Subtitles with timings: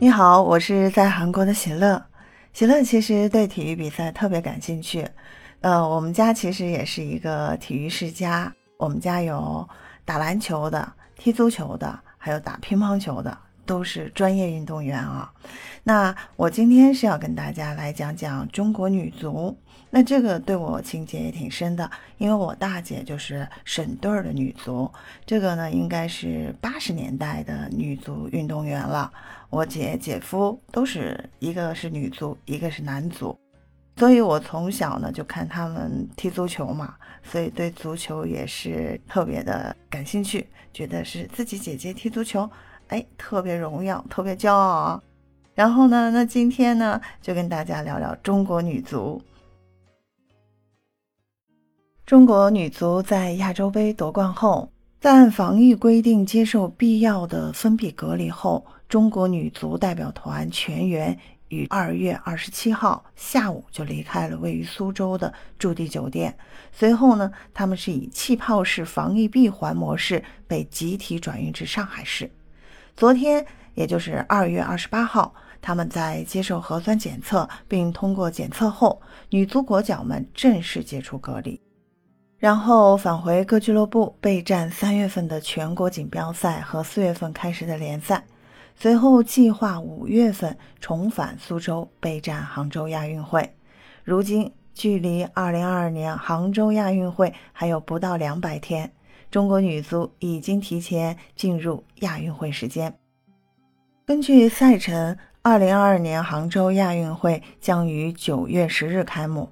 [0.00, 2.04] 你好，我是在韩国的喜乐。
[2.52, 5.08] 喜乐其实对体育比赛特别感兴趣。
[5.60, 9.66] 呃，我们家其实也是一个体育世家，我们家有
[10.04, 13.38] 打篮球的、踢足球的，还有打乒乓球的。
[13.66, 15.32] 都是专业运动员啊，
[15.82, 19.56] 那我今天是要跟大家来讲讲中国女足。
[19.90, 21.88] 那这个对我情节也挺深的，
[22.18, 24.90] 因为我大姐就是省队的女足，
[25.24, 29.08] 这个呢应该是八十年代的女足运动员了。
[29.50, 33.38] 我姐姐夫都是一个是女足，一个是男足，
[33.96, 42.50] 所以我从小呢就看他们踢足球嘛，所以对足球也是特别的感兴趣，觉得是自己姐姐踢足球。
[42.88, 45.02] 哎，特别荣耀，特别骄傲啊！
[45.54, 49.20] 然后呢，那今天呢，就跟大家聊聊中国女足。
[52.04, 54.70] 中国女足在亚洲杯夺冠后，
[55.00, 66.36] 在按防疫规定接受必要的封闭隔离后，中国女足代表团全员于二月二十七号下午就离开了位于苏州的驻地酒店。
[66.72, 72.30] 随后呢，他们是以气泡式防疫闭环模式被集体转运至上海市。
[72.96, 81.60] 昨天，也就是二月二十八号，他们在接受核酸检测并通过检测后，女足国脚们正式解除隔离，
[82.38, 88.24] 然后返回各俱乐部备战三月份的全国锦标赛和四月份开始的联赛，
[88.76, 93.56] 随后计划五月份重返苏州备战杭州亚运会。
[94.04, 98.92] 如今，距离二零二二年杭州亚运会还有不到两百天。
[99.34, 102.96] 中国女足已经提前进入亚运会时间。
[104.06, 109.50] 根据赛程，二零二二年杭州亚运会将于九月十日开幕，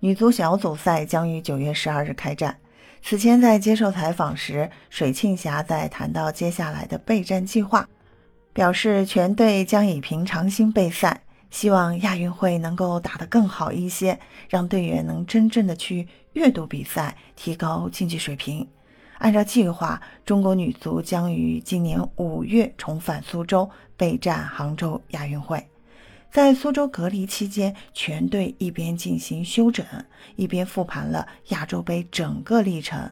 [0.00, 2.54] 女足小组赛将于九月十二日开战。
[3.02, 7.88] 此前在接受采访时，水庆霞在谈到接下来的备战计划，
[8.52, 18.68] 表示全队将以平常心备赛，希望亚运会能够打得更好一些，让队员能真正的去阅读比赛，提高竞技水平。
[19.22, 25.64] 按照计划，中国女足将于今年五月重返苏州备战杭州亚运会。
[26.28, 29.86] 在苏州隔离期间，全队一边进行休整，
[30.34, 33.08] 一边复盘了亚洲杯整个历程，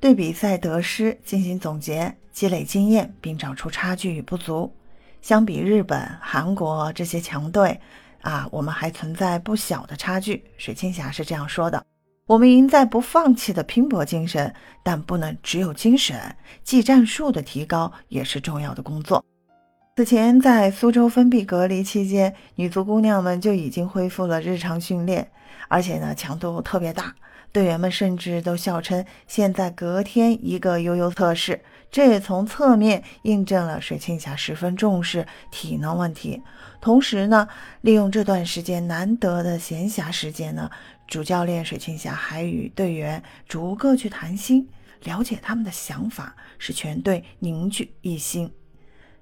[0.00, 4.74] 对比赛得失进行总结，积累经验，并找出差距与不足。
[5.22, 7.80] 相比日本、韩国这些强队，
[8.22, 10.42] 啊，我们还存在不小的差距。
[10.56, 11.86] 水清霞是这样说的。
[12.30, 14.54] 我们赢在不放弃的拼搏精神，
[14.84, 16.16] 但不能只有精神，
[16.62, 19.24] 技战术的提高也是重要的工作。
[19.96, 25.28] 此前在苏州封闭隔离期间，女足姑娘们就已经恢复了日常训练，
[25.66, 27.12] 而且呢强度特别大，
[27.50, 31.60] 队员们甚至都笑称现在隔天一个悠悠测试。
[31.90, 36.40] 这也从侧面印证了水庆霞十分重视体能问题。
[36.80, 37.48] 同时呢，
[37.80, 40.70] 利用这段时间难得的闲暇时间呢。
[41.06, 44.68] 主教练水庆霞还与队员逐个去谈心，
[45.02, 48.48] 了解他们的想法，使全队凝聚一心。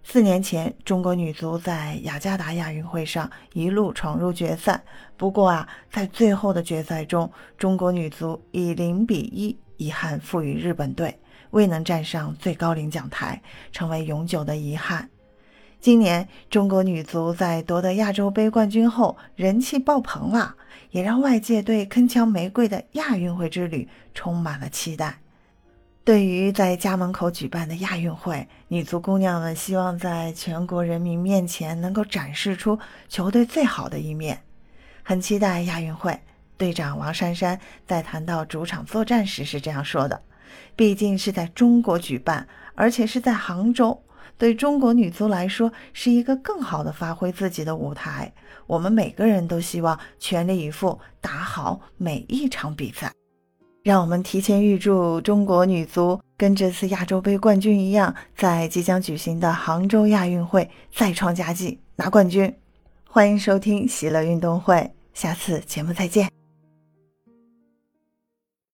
[0.05, 4.83] 四年前，中国女足在雅加达亚运会上一路闯入决赛，
[5.17, 11.19] 不过啊，在最后的决赛中，中国女足以零比一遗憾负于日本队，
[11.53, 13.41] 未能站上最高领奖台，
[13.73, 15.09] 成为永久的遗憾。
[15.81, 20.57] 今年，中国女足在夺得亚洲杯冠军后，人气爆棚了。
[20.91, 25.19] 也让外界对铿锵玫瑰的亚运会之旅充满了期待。
[26.03, 34.41] 对于在家门口举办的亚运会，女足姑娘们希望在全国人民面前能够展示出球队最好的一面，
[35.03, 36.19] 很期待亚运会。
[36.59, 40.21] 队长王珊珊在谈到主场作战时是这样说的
[40.77, 44.03] ：“毕竟是在中国举办，而且是在杭州。”
[44.37, 48.33] 对中国女足来说，是一个更好的发挥自己的舞台。
[48.69, 53.11] 我们每个人都希望全力以赴打好每一场比赛。
[53.83, 62.55] 让我们提前预祝中国女足跟这次亚洲杯冠军一样，在即将举行的杭州亚运会再创佳绩，拿冠军。
[63.09, 66.38] 欢迎收听喜乐运动会，下次节目再见。